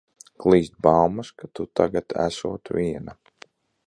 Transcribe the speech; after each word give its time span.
Klīst 0.43 0.77
baumas, 0.85 1.29
ka 1.41 1.49
tu 1.59 1.67
tagad 1.81 2.15
esot 2.25 2.73
viena. 2.79 3.15